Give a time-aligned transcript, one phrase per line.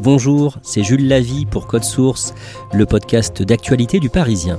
[0.00, 2.32] Bonjour, c'est Jules Lavie pour Code Source,
[2.72, 4.56] le podcast d'actualité du Parisien.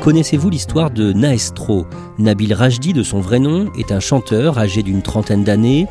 [0.00, 1.84] Connaissez-vous l'histoire de Naestro?
[2.18, 5.88] Nabil Rajdi, de son vrai nom, est un chanteur âgé d'une trentaine d'années.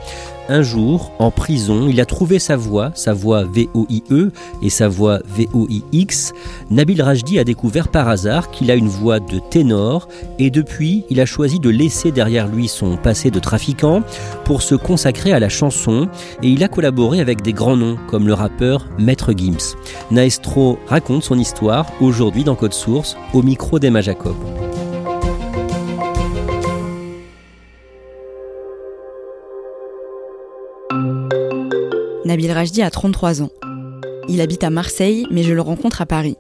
[0.52, 4.32] Un jour, en prison, il a trouvé sa voix, sa voix VOIE
[4.64, 6.34] et sa voix VOIX.
[6.72, 10.08] Nabil Rajdi a découvert par hasard qu'il a une voix de ténor
[10.40, 14.02] et depuis, il a choisi de laisser derrière lui son passé de trafiquant
[14.44, 16.08] pour se consacrer à la chanson
[16.42, 19.76] et il a collaboré avec des grands noms comme le rappeur Maître Gims.
[20.10, 24.36] Naestro raconte son histoire aujourd'hui dans Code Source au micro d'Emma Jacob.
[32.30, 33.50] Nabil Rajdi a 33 ans.
[34.28, 36.36] Il habite à Marseille, mais je le rencontre à Paris.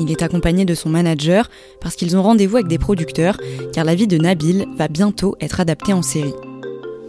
[0.00, 1.48] Il est accompagné de son manager
[1.80, 3.38] parce qu'ils ont rendez-vous avec des producteurs,
[3.72, 6.34] car la vie de Nabil va bientôt être adaptée en série.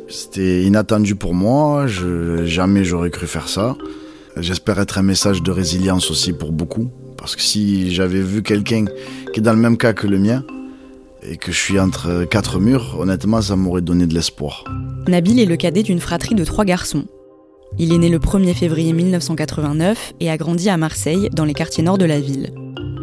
[0.09, 3.75] C'était inattendu pour moi, je, jamais j'aurais cru faire ça.
[4.35, 8.85] J'espère être un message de résilience aussi pour beaucoup, parce que si j'avais vu quelqu'un
[9.33, 10.43] qui est dans le même cas que le mien,
[11.23, 14.65] et que je suis entre quatre murs, honnêtement, ça m'aurait donné de l'espoir.
[15.07, 17.05] Nabil est le cadet d'une fratrie de trois garçons.
[17.79, 21.83] Il est né le 1er février 1989 et a grandi à Marseille, dans les quartiers
[21.83, 22.51] nord de la ville.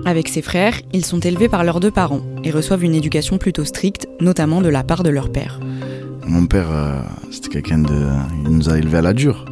[0.04, 3.64] Avec ses frères, ils sont élevés par leurs deux parents et reçoivent une éducation plutôt
[3.64, 5.60] stricte, notamment de la part de leur père.
[6.26, 8.08] Mon père, euh, c'était quelqu'un de.
[8.44, 9.44] Il nous a élevés à la dure.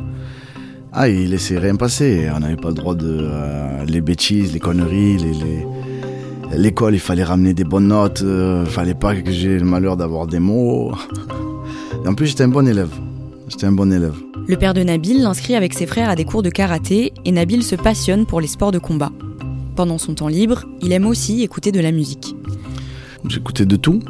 [0.92, 2.28] Ah, il laissait rien passer.
[2.34, 3.18] On n'avait pas le droit de.
[3.20, 5.66] euh, les bêtises, les conneries, les.
[6.54, 10.26] L'école, il fallait ramener des bonnes notes, euh, fallait pas que j'ai le malheur d'avoir
[10.26, 10.92] des mots.
[12.04, 12.90] Et en plus, j'étais un bon élève.
[13.48, 14.14] J'étais un bon élève.
[14.48, 17.62] Le père de Nabil l'inscrit avec ses frères à des cours de karaté et Nabil
[17.62, 19.10] se passionne pour les sports de combat.
[19.76, 22.34] Pendant son temps libre, il aime aussi écouter de la musique.
[23.28, 24.00] J'écoutais de tout,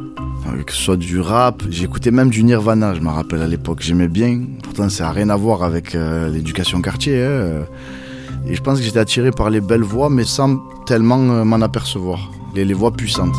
[0.66, 4.08] que ce soit du rap, j'écoutais même du Nirvana, je me rappelle à l'époque, j'aimais
[4.08, 4.40] bien.
[4.62, 7.22] Pourtant, ça n'a rien à voir avec euh, l'éducation quartier.
[7.22, 7.64] hein.
[8.48, 11.60] Et je pense que j'étais attiré par les belles voix, mais sans tellement euh, m'en
[11.60, 12.32] apercevoir.
[12.54, 13.34] Les, les voix puissantes.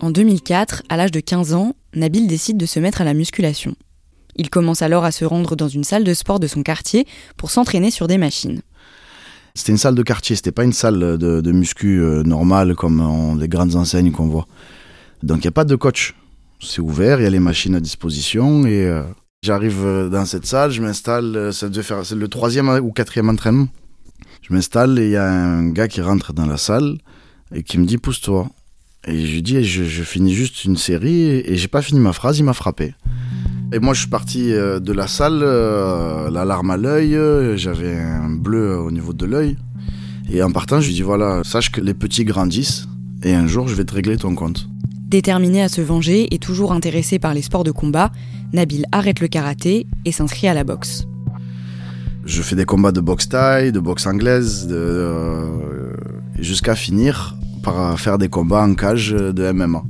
[0.00, 3.74] En 2004, à l'âge de 15 ans, Nabil décide de se mettre à la musculation.
[4.36, 7.50] Il commence alors à se rendre dans une salle de sport de son quartier pour
[7.50, 8.62] s'entraîner sur des machines.
[9.54, 13.40] C'était une salle de quartier, c'était pas une salle de, muscu euh, normale comme euh,
[13.40, 14.46] les grandes enseignes qu'on voit.
[15.22, 16.14] Donc il n'y a pas de coach.
[16.60, 19.02] C'est ouvert, il y a les machines à disposition et euh,
[19.42, 23.28] j'arrive euh, dans cette salle, je m'installe, ça devait faire c'est le troisième ou quatrième
[23.28, 23.68] entraînement.
[24.42, 26.98] Je m'installe et il y a un gars qui rentre dans la salle
[27.54, 28.48] et qui me dit pousse-toi.
[29.06, 31.98] Et je lui dis je, je finis juste une série et, et j'ai pas fini
[31.98, 32.94] ma phrase, il m'a frappé.
[33.72, 37.56] Et moi, je suis parti euh, de la salle, euh, la larme à l'œil, euh,
[37.56, 39.56] j'avais un bleu au niveau de l'œil.
[40.28, 42.88] Et en partant, je lui dis voilà, sache que les petits grandissent
[43.22, 44.68] et un jour, je vais te régler ton compte.
[45.08, 48.10] Déterminé à se venger et toujours intéressé par les sports de combat,
[48.52, 51.06] Nabil arrête le karaté et s'inscrit à la boxe.
[52.24, 55.92] Je fais des combats de boxe thaï, de boxe anglaise, de, euh,
[56.38, 59.82] jusqu'à finir par faire des combats en cage de MMA.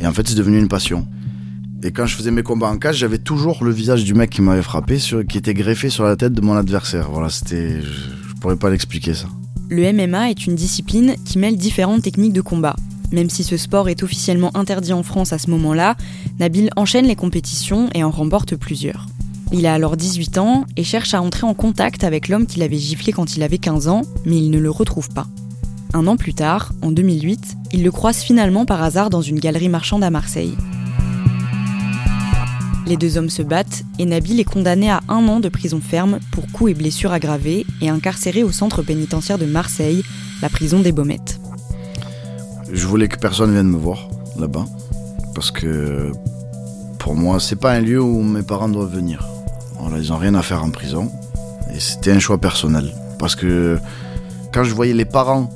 [0.00, 1.06] Et en fait, c'est devenu une passion.
[1.84, 4.42] Et quand je faisais mes combats en cage, j'avais toujours le visage du mec qui
[4.42, 7.08] m'avait frappé, sur, qui était greffé sur la tête de mon adversaire.
[7.10, 9.26] Voilà, c'était, je, pourrais pas l'expliquer ça.
[9.70, 12.74] Le MMA est une discipline qui mêle différentes techniques de combat.
[13.12, 15.96] Même si ce sport est officiellement interdit en France à ce moment-là,
[16.40, 19.06] Nabil enchaîne les compétitions et en remporte plusieurs.
[19.52, 22.76] Il a alors 18 ans et cherche à entrer en contact avec l'homme qu'il avait
[22.76, 25.26] giflé quand il avait 15 ans, mais il ne le retrouve pas.
[25.94, 29.70] Un an plus tard, en 2008, il le croise finalement par hasard dans une galerie
[29.70, 30.54] marchande à Marseille.
[32.88, 36.20] Les deux hommes se battent et Nabil est condamné à un an de prison ferme
[36.32, 40.02] pour coups et blessures aggravées et incarcéré au centre pénitentiaire de Marseille,
[40.40, 41.38] la prison des Baumettes.
[42.72, 44.08] Je voulais que personne vienne me voir
[44.38, 44.64] là-bas.
[45.34, 46.12] Parce que
[46.98, 49.28] pour moi, c'est pas un lieu où mes parents doivent venir.
[49.94, 51.12] Ils ont rien à faire en prison.
[51.74, 52.94] Et c'était un choix personnel.
[53.18, 53.78] Parce que
[54.50, 55.50] quand je voyais les parents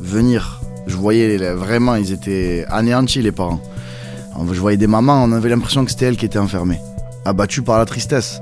[0.00, 3.60] venir, je voyais vraiment, ils étaient anéantis, les parents.
[4.52, 6.80] Je voyais des mamans, on avait l'impression que c'était elles qui étaient enfermées,
[7.24, 8.40] abattues par la tristesse.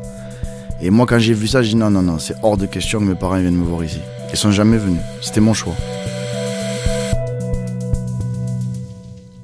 [0.81, 3.01] Et moi, quand j'ai vu ça, j'ai dit non, non, non, c'est hors de question
[3.01, 4.01] que mes parents viennent me voir ici.
[4.31, 5.01] Ils sont jamais venus.
[5.21, 5.75] C'était mon choix.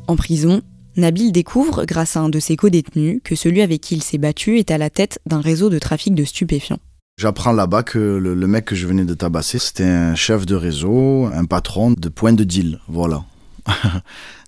[0.06, 0.62] En prison,
[0.96, 4.58] Nabil découvre, grâce à un de ses co-détenus, que celui avec qui il s'est battu
[4.58, 6.78] est à la tête d'un réseau de trafic de stupéfiants.
[7.16, 11.26] J'apprends là-bas que le, mec que je venais de tabasser, c'était un chef de réseau,
[11.26, 12.80] un patron de point de deal.
[12.88, 13.24] Voilà.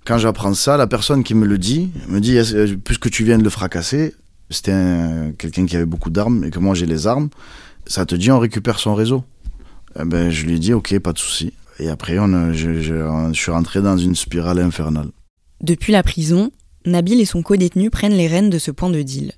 [0.06, 2.38] Quand j'apprends ça, la personne qui me le dit me dit
[2.84, 4.14] puisque tu viens de le fracasser,
[4.50, 4.72] c'était
[5.36, 7.28] quelqu'un qui avait beaucoup d'armes et que moi j'ai les armes,
[7.86, 9.24] ça te dit on récupère son réseau.
[10.00, 11.52] Eh ben, je lui ai dit ok, pas de souci.
[11.80, 12.16] Et après,
[12.52, 15.10] je, je suis rentré dans une spirale infernale.
[15.60, 16.52] Depuis la prison,
[16.84, 19.32] Nabil et son co-détenu prennent les rênes de ce point de deal.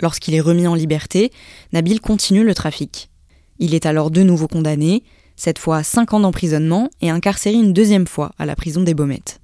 [0.00, 1.30] Lorsqu'il est remis en liberté,
[1.74, 3.10] Nabil continue le trafic.
[3.58, 5.02] Il est alors de nouveau condamné,
[5.40, 8.92] cette fois à 5 ans d'emprisonnement et incarcéré une deuxième fois à la prison des
[8.92, 9.40] Baumettes.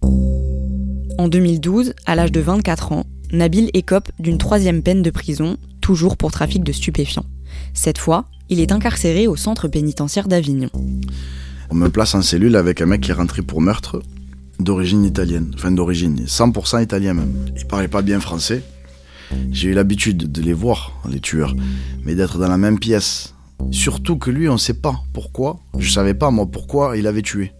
[1.17, 6.19] En 2012, à l'âge de 24 ans, Nabil écope d'une troisième peine de prison, toujours
[6.19, 7.25] pour trafic de stupéfiants.
[7.73, 10.69] Cette fois, il est incarcéré au centre pénitentiaire d'Avignon.
[11.71, 14.03] On me place en cellule avec un mec qui est rentré pour meurtre,
[14.61, 17.33] d'origine italienne, enfin d'origine, 100% italien même.
[17.57, 18.63] Il parlait pas bien français.
[19.51, 21.57] J'ai eu l'habitude de les voir, les tueurs,
[22.05, 23.33] mais d'être dans la même pièce.
[23.71, 25.59] Surtout que lui, on sait pas pourquoi.
[25.79, 27.53] Je savais pas moi pourquoi il avait tué.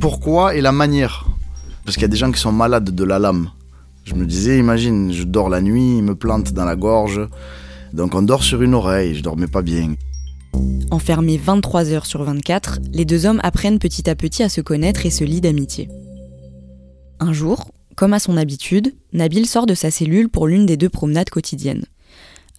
[0.00, 1.26] Pourquoi et la manière.
[1.84, 3.50] Parce qu'il y a des gens qui sont malades de la lame.
[4.04, 7.20] Je me disais, imagine, je dors la nuit, il me plante dans la gorge.
[7.92, 9.94] Donc on dort sur une oreille, je dormais pas bien.
[10.90, 15.06] Enfermés 23 heures sur 24, les deux hommes apprennent petit à petit à se connaître
[15.06, 15.88] et se lient d'amitié.
[17.20, 20.88] Un jour, comme à son habitude, Nabil sort de sa cellule pour l'une des deux
[20.88, 21.84] promenades quotidiennes.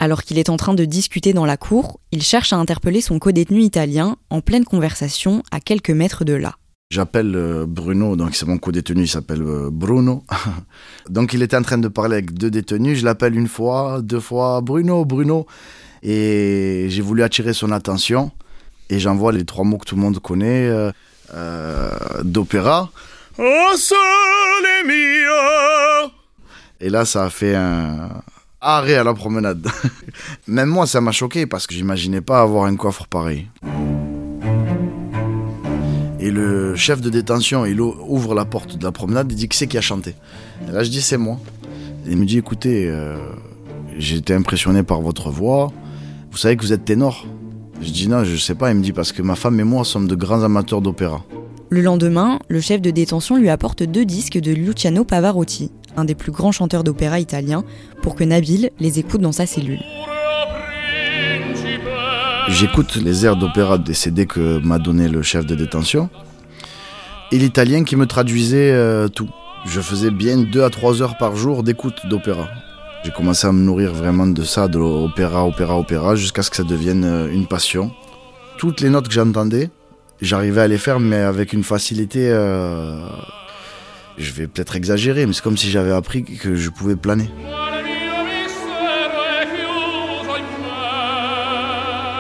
[0.01, 3.19] Alors qu'il est en train de discuter dans la cour, il cherche à interpeller son
[3.19, 6.56] co-détenu italien en pleine conversation à quelques mètres de là.
[6.89, 10.24] J'appelle euh, Bruno, donc c'est mon co-détenu, il s'appelle euh, Bruno.
[11.09, 14.19] donc il était en train de parler avec deux détenus, je l'appelle une fois, deux
[14.19, 15.45] fois, Bruno, Bruno.
[16.01, 18.31] Et j'ai voulu attirer son attention
[18.89, 20.68] et j'envoie les trois mots que tout le monde connaît
[21.36, 21.92] euh,
[22.24, 22.89] d'opéra.
[23.38, 23.44] Oh,
[26.80, 28.09] et là, ça a fait un
[28.62, 29.68] arrêt à la promenade.
[30.48, 33.48] Même moi, ça m'a choqué parce que j'imaginais pas avoir un coffre pareil.
[36.19, 39.58] Et le chef de détention, il ouvre la porte de la promenade, il dit qui
[39.58, 40.13] c'est qui a chanté?
[40.69, 41.40] Et là, je dis c'est moi.
[42.06, 43.18] il me dit écoutez, euh,
[43.98, 45.72] j'ai été impressionné par votre voix.
[46.31, 47.25] Vous savez que vous êtes ténor
[47.81, 48.69] Je dis non, je sais pas.
[48.69, 51.25] Il me dit parce que ma femme et moi sommes de grands amateurs d'opéra.
[51.69, 56.16] Le lendemain, le chef de détention lui apporte deux disques de Luciano Pavarotti, un des
[56.16, 57.64] plus grands chanteurs d'opéra italien,
[58.02, 59.80] pour que Nabil les écoute dans sa cellule.
[62.50, 66.10] J'écoute les airs d'opéra des CD que m'a donné le chef de détention
[67.32, 69.30] et l'italien qui me traduisait euh, tout.
[69.66, 72.50] Je faisais bien deux à trois heures par jour d'écoute d'opéra.
[73.04, 76.56] J'ai commencé à me nourrir vraiment de ça, de l'opéra, opéra, opéra, jusqu'à ce que
[76.56, 77.92] ça devienne euh, une passion.
[78.58, 79.70] Toutes les notes que j'entendais,
[80.22, 82.30] j'arrivais à les faire, mais avec une facilité.
[82.30, 83.00] Euh,
[84.22, 87.30] je vais peut-être exagérer, mais c'est comme si j'avais appris que je pouvais planer.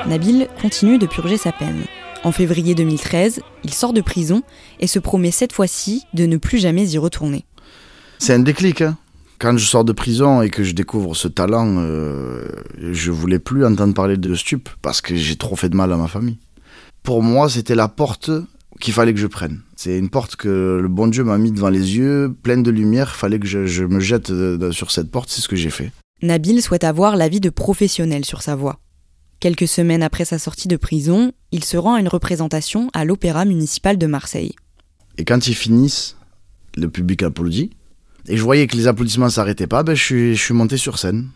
[0.07, 1.83] Nabil continue de purger sa peine.
[2.23, 4.43] En février 2013, il sort de prison
[4.79, 7.45] et se promet cette fois-ci de ne plus jamais y retourner.
[8.19, 8.81] C'est un déclic.
[8.81, 8.97] Hein.
[9.39, 12.45] Quand je sors de prison et que je découvre ce talent, euh,
[12.91, 15.97] je voulais plus entendre parler de stup parce que j'ai trop fait de mal à
[15.97, 16.37] ma famille
[17.03, 18.31] pour moi, c'était la porte
[18.81, 19.61] qu'il fallait que je prenne.
[19.75, 23.13] C'est une porte que le bon Dieu m'a mis devant les yeux, pleine de lumière.
[23.15, 24.31] Il fallait que je, me jette
[24.71, 25.91] sur cette porte, c'est ce que j'ai fait.
[26.21, 28.79] Nabil souhaite avoir l'avis de professionnels sur sa voix.
[29.39, 33.45] Quelques semaines après sa sortie de prison, il se rend à une représentation à l'Opéra
[33.45, 34.53] municipal de Marseille.
[35.17, 36.15] Et quand ils finissent,
[36.77, 37.71] le public applaudit.
[38.27, 41.29] Et je voyais que les applaudissements ne s'arrêtaient pas, ben je, suis, monté sur scène.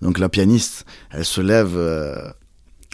[0.00, 2.30] Donc la pianiste, elle se lève, euh,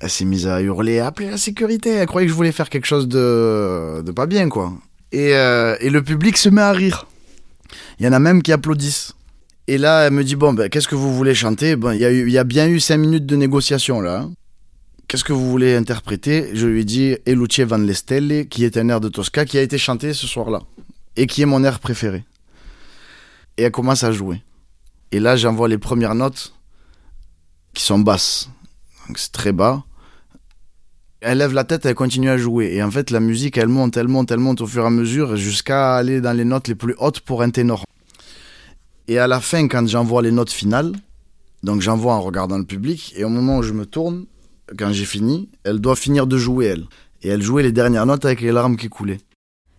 [0.01, 1.91] elle s'est mise à hurler, à appeler la sécurité.
[1.91, 4.73] Elle croyait que je voulais faire quelque chose de, pas bien, quoi.
[5.11, 7.07] Et, euh, et, le public se met à rire.
[7.99, 9.15] Il y en a même qui applaudissent.
[9.67, 11.77] Et là, elle me dit Bon, ben, qu'est-ce que vous voulez chanter?
[11.77, 14.21] Bon, Il y, a y a bien eu cinq minutes de négociation, là.
[14.21, 14.33] Hein.
[15.09, 16.51] Qu'est-ce que vous voulez interpréter?
[16.53, 19.63] Je lui dit Eluce van le Stelle, qui est un air de Tosca, qui a
[19.63, 20.61] été chanté ce soir-là.
[21.17, 22.25] Et qui est mon air préféré.
[23.57, 24.43] Et elle commence à jouer.
[25.11, 26.53] Et là, j'envoie les premières notes
[27.73, 28.51] qui sont basses.
[29.07, 29.83] Donc c'est très bas.
[31.21, 32.75] Elle lève la tête, elle continue à jouer.
[32.75, 34.91] Et en fait, la musique, elle monte, elle monte, elle monte au fur et à
[34.91, 37.85] mesure jusqu'à aller dans les notes les plus hautes pour un ténor.
[39.09, 40.93] Et à la fin, quand j'envoie les notes finales,
[41.65, 44.27] donc j'envoie en regardant le public, et au moment où je me tourne,
[44.79, 46.85] quand j'ai fini, elle doit finir de jouer, elle.
[47.23, 49.19] Et elle jouait les dernières notes avec les larmes qui coulaient.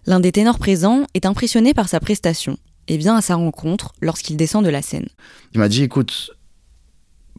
[0.05, 4.35] L'un des ténors présents est impressionné par sa prestation et vient à sa rencontre lorsqu'il
[4.35, 5.07] descend de la scène.
[5.53, 6.31] Il m'a dit écoute,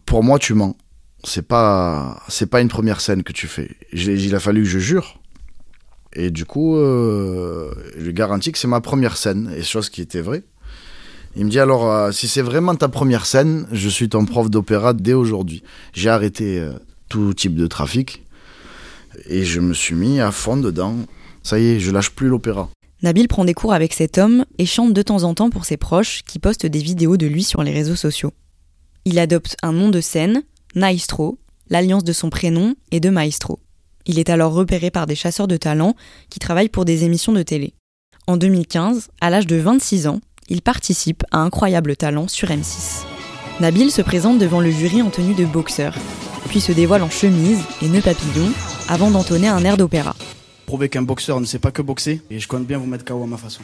[0.07, 0.77] pour moi tu mens.
[1.25, 3.77] C'est pas c'est pas une première scène que tu fais.
[3.93, 5.21] Il a fallu que je jure.
[6.13, 10.21] Et du coup, euh, je garantis que c'est ma première scène, et chose qui était
[10.21, 10.43] vraie.
[11.37, 14.51] Il me dit alors, euh, si c'est vraiment ta première scène, je suis ton prof
[14.51, 15.63] d'opéra dès aujourd'hui.
[15.93, 16.73] J'ai arrêté euh,
[17.09, 18.25] tout type de trafic
[19.27, 20.97] et je me suis mis à fond dedans.
[21.45, 22.69] Ça y est, je lâche plus l'opéra.
[23.03, 25.77] Nabil prend des cours avec cet homme et chante de temps en temps pour ses
[25.77, 28.33] proches qui postent des vidéos de lui sur les réseaux sociaux.
[29.05, 30.43] Il adopte un nom de scène,
[30.77, 33.59] Maestro, l'alliance de son prénom et de Maestro.
[34.07, 35.97] Il est alors repéré par des chasseurs de talent
[36.31, 37.75] qui travaillent pour des émissions de télé.
[38.29, 43.05] En 2015, à l'âge de 26 ans, il participe à Incroyable Talent sur M6.
[43.59, 45.93] Nabil se présente devant le jury en tenue de boxeur,
[46.49, 48.53] puis se dévoile en chemise et nœud papillon
[48.89, 50.15] avant d'entonner un air d'opéra.
[50.67, 53.25] Prouver qu'un boxeur ne sait pas que boxer, et je compte bien vous mettre KO
[53.25, 53.63] à ma façon.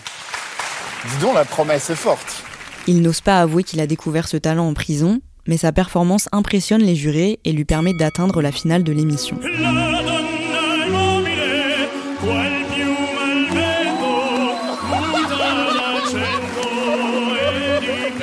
[1.08, 2.42] Dis donc, la promesse est forte.
[2.88, 6.82] Il n'ose pas avouer qu'il a découvert ce talent en prison, mais sa performance impressionne
[6.82, 9.38] les jurés et lui permet d'atteindre la finale de l'émission.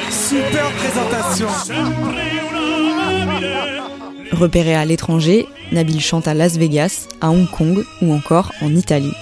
[0.10, 1.48] Super présentation.
[4.32, 9.14] Repéré à l'étranger, Nabil chante à Las Vegas, à Hong Kong ou encore en Italie.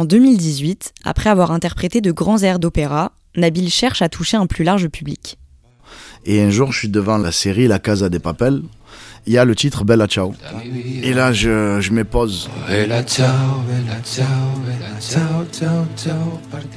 [0.00, 4.64] En 2018, après avoir interprété de grands airs d'opéra, Nabil cherche à toucher un plus
[4.64, 5.36] large public.
[6.24, 8.62] Et un jour, je suis devant la série La Casa des Papels.
[9.26, 10.32] Il y a le titre Bella Ciao.
[11.02, 12.48] Et là, je, je pose.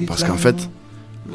[0.06, 0.68] Parce qu'en fait,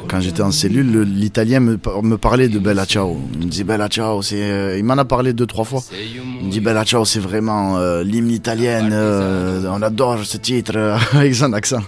[0.08, 3.16] quand j'étais en cellule, l'italien me, me, parlait de Bella Ciao.
[3.34, 5.82] Il me dit Bella Ciao, euh, il m'en a parlé deux trois fois.
[5.92, 8.90] Il me dit Bella Ciao, c'est vraiment euh, l'hymne italien.
[8.92, 11.82] Euh, on adore ce titre avec son accent.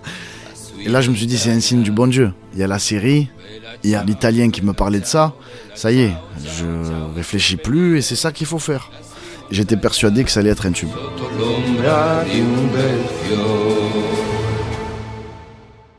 [0.84, 2.32] Et là, je me suis dit c'est un signe du bon Dieu.
[2.54, 3.28] Il y a la série,
[3.84, 5.34] il y a l'italien qui me parlait de ça.
[5.74, 6.12] Ça y est,
[6.44, 6.64] je
[7.14, 8.90] réfléchis plus et c'est ça qu'il faut faire.
[9.50, 10.88] J'étais persuadé que ça allait être un tube.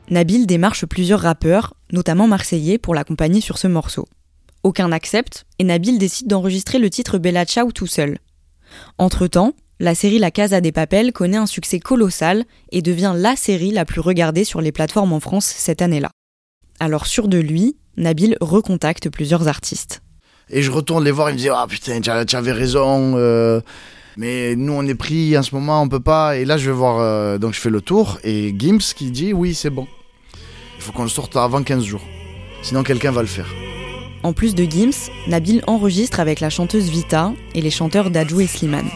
[0.09, 4.05] Nabil démarche plusieurs rappeurs, notamment marseillais, pour l'accompagner sur ce morceau.
[4.63, 8.17] Aucun n'accepte et Nabil décide d'enregistrer le titre Bella Ciao tout seul.
[8.97, 13.71] Entre-temps, la série La Casa des Papels connaît un succès colossal et devient la série
[13.71, 16.11] la plus regardée sur les plateformes en France cette année-là.
[16.79, 20.01] Alors sûr de lui, Nabil recontacte plusieurs artistes.
[20.49, 23.15] Et je retourne les voir, ils me disent Ah putain, tu avais raison.
[23.17, 23.61] Euh,
[24.17, 26.37] mais nous, on est pris en ce moment, on peut pas.
[26.37, 26.99] Et là, je vais voir.
[26.99, 28.19] Euh, donc, je fais le tour.
[28.23, 29.87] Et Gims qui dit Oui, c'est bon.
[30.77, 32.03] Il faut qu'on le sorte avant 15 jours.
[32.61, 33.47] Sinon, quelqu'un va le faire.
[34.23, 38.47] En plus de Gims, Nabil enregistre avec la chanteuse Vita et les chanteurs Dajou et
[38.47, 38.89] Slimane.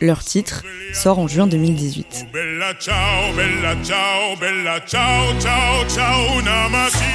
[0.00, 0.64] Leur titre
[0.94, 2.26] sort en juin 2018.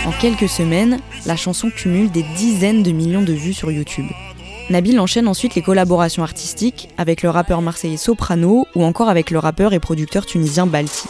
[0.05, 4.05] En quelques semaines, la chanson cumule des dizaines de millions de vues sur YouTube.
[4.69, 9.37] Nabil enchaîne ensuite les collaborations artistiques avec le rappeur marseillais Soprano ou encore avec le
[9.37, 11.07] rappeur et producteur tunisien Balti.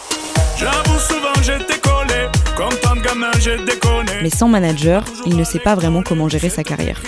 [4.22, 7.02] Mais sans manager, il ne sait pas vraiment comment gérer sa carrière.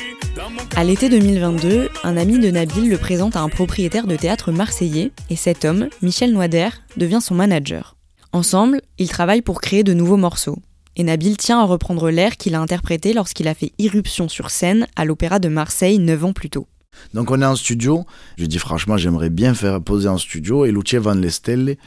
[0.78, 5.12] À l'été 2022, un ami de Nabil le présente à un propriétaire de théâtre marseillais
[5.30, 7.98] et cet homme, Michel Noider, devient son manager.
[8.32, 10.60] Ensemble, ils travaillent pour créer de nouveaux morceaux.
[11.00, 14.88] Et Nabil tient à reprendre l'air qu'il a interprété lorsqu'il a fait irruption sur scène
[14.96, 16.68] à l'Opéra de Marseille 9 ans plus tôt.
[17.14, 18.08] Donc on est en studio,
[18.40, 21.78] je dis franchement j'aimerais bien faire poser en studio et Lucia Van Lestelle,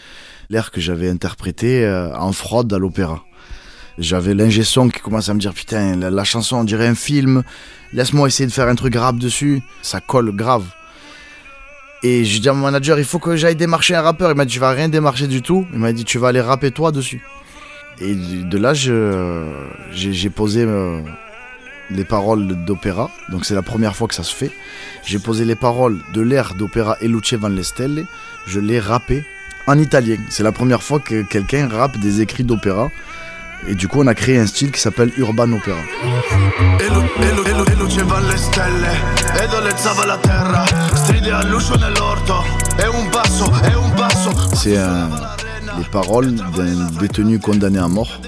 [0.48, 3.24] l'air que j'avais interprété euh, en fraude à l'opéra.
[3.98, 7.42] J'avais l'ingé son qui commence à me dire putain la, chanson on dirait un film,
[7.92, 10.66] laisse-moi essayer de faire un truc rap dessus, ça colle grave.
[12.04, 14.44] Et je dis à mon manager il faut que j'aille démarcher un rappeur, il m'a
[14.44, 16.92] dit tu vas rien démarcher du tout, il m'a dit tu vas aller rapper toi
[16.92, 17.20] dessus.
[18.00, 21.00] Et de là j'ai posé euh,
[21.90, 24.50] les paroles d'opéra, donc c'est la première fois que ça se fait.
[25.04, 28.06] J'ai posé les paroles de l'air d'opéra Eluce van le Stelle,
[28.46, 29.24] je l'ai rappé
[29.66, 30.16] en italien.
[30.30, 32.90] C'est la première fois que quelqu'un rappe des écrits d'opéra.
[33.68, 35.76] Et du coup, on a créé un style qui s'appelle Urban Opera.
[44.54, 44.78] C'est
[45.80, 48.20] les paroles d'un détenu condamné à mort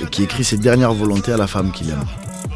[0.00, 2.04] et qui écrit ses dernières volontés à la femme qu'il aime.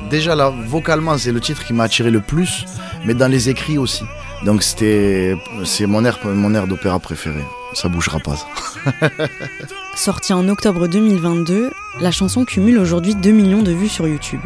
[0.09, 2.65] déjà là, vocalement, c'est le titre qui m'a attiré le plus,
[3.05, 4.05] mais dans les écrits aussi.
[4.45, 7.45] Donc c'était, c'est mon air, mon air d'opéra préféré.
[7.75, 8.37] Ça bougera pas.
[9.97, 11.71] Sorti en octobre 2022,
[12.01, 14.41] la chanson cumule aujourd'hui 2 millions de vues sur YouTube.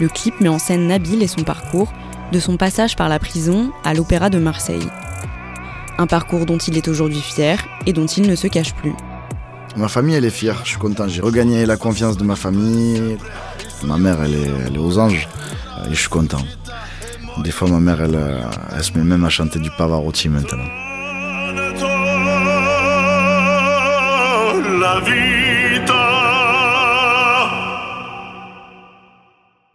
[0.00, 1.92] Le clip met en scène Nabil et son parcours,
[2.32, 4.86] de son passage par la prison à l'Opéra de Marseille.
[5.98, 8.94] Un parcours dont il est aujourd'hui fier et dont il ne se cache plus.
[9.76, 11.08] Ma famille, elle est fière, je suis content.
[11.08, 13.18] J'ai regagné la confiance de ma famille.
[13.84, 15.28] Ma mère, elle est, elle est aux anges
[15.86, 16.42] et je suis content.
[17.44, 18.18] Des fois, ma mère, elle,
[18.74, 20.64] elle se met même à chanter du Pavarotti maintenant.
[24.80, 25.47] La.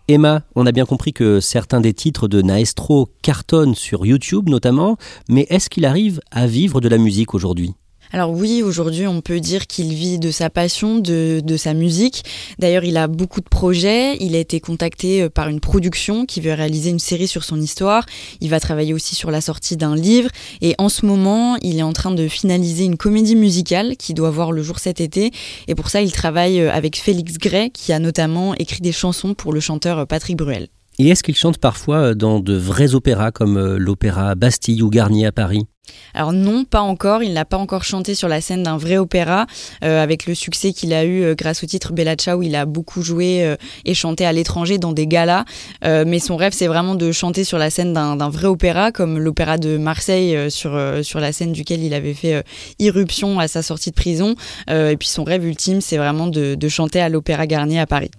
[0.10, 4.98] Emma, on a bien compris que certains des titres de Naestro cartonnent sur YouTube notamment,
[5.30, 7.74] mais est-ce qu'il arrive à vivre de la musique aujourd'hui?
[8.14, 12.24] Alors oui, aujourd'hui, on peut dire qu'il vit de sa passion, de, sa musique.
[12.60, 14.18] D'ailleurs, il a beaucoup de projets.
[14.20, 17.60] Il a été contacté euh, par une production qui veut réaliser une série sur son
[17.60, 18.06] histoire.
[18.40, 20.30] Il va travailler aussi sur la sortie d'un livre.
[20.62, 24.30] Et en ce moment, il est en train de finaliser une comédie musicale qui doit
[24.30, 25.32] voir le jour cet été.
[25.68, 29.34] Et pour ça, il travaille euh, avec Félix Gray, qui a notamment écrit des chansons
[29.34, 30.68] pour le chanteur euh, Patrick Bruel.
[31.00, 35.32] Et est-ce qu'il chante parfois dans de vrais opéras comme l'opéra Bastille ou Garnier à
[35.32, 35.66] Paris?
[36.14, 37.24] Alors non, pas encore.
[37.24, 39.48] Il n'a pas encore chanté sur la scène d'un vrai opéra.
[39.84, 42.66] Euh, avec le succès qu'il a eu euh, grâce au titre Bella Ciao, il a
[42.66, 45.46] beaucoup joué euh, et chanté à l'étranger dans des galas.
[45.84, 49.58] mais son rêve, c'est vraiment de chanter sur la scène d'un vrai opéra, comme l'opéra
[49.58, 52.44] de Marseille sur, sur la scène duquel il avait fait
[52.80, 54.36] irruption à sa sortie de prison.
[54.70, 58.12] et puis son rêve ultime, c'est vraiment de, de chanter à l'Opéra Garnier à Paris.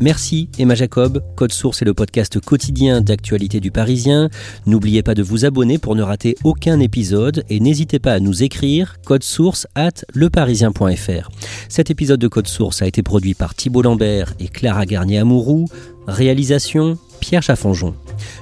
[0.00, 1.22] Merci Emma Jacob.
[1.36, 4.28] Code Source est le podcast quotidien d'actualité du Parisien.
[4.66, 8.42] N'oubliez pas de vous abonner pour ne rater aucun épisode et n'hésitez pas à nous
[8.42, 11.30] écrire code source at leparisien.fr.
[11.68, 15.66] Cet épisode de Code Source a été produit par Thibault Lambert et Clara Garnier-Amouroux.
[16.06, 17.94] Réalisation Pierre Chaffanjon.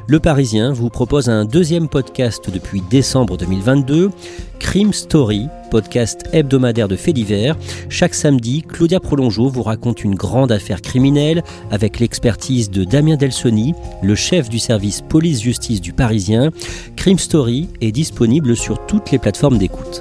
[0.09, 4.11] Le Parisien vous propose un deuxième podcast depuis décembre 2022,
[4.59, 7.57] Crime Story, podcast hebdomadaire de faits divers.
[7.89, 13.73] Chaque samedi, Claudia Prolongeau vous raconte une grande affaire criminelle avec l'expertise de Damien Delsoni,
[14.03, 16.51] le chef du service police-justice du Parisien.
[16.97, 20.01] Crime Story est disponible sur toutes les plateformes d'écoute.